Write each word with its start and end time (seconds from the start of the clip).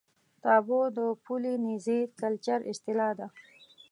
تابو 0.43 0.79
د 0.97 0.99
پولي 1.23 1.53
نیزي 1.65 1.99
کلچر 2.21 2.59
اصطلاح 2.71 3.11
ده. 3.19 3.27